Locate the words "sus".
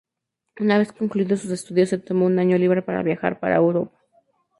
1.41-1.51